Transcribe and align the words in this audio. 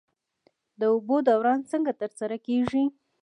د 0.79 0.81
اوبو 0.93 1.17
دوران 1.27 1.59
څنګه 1.71 1.91
ترسره 2.01 2.37
کیږي؟ 2.47 2.83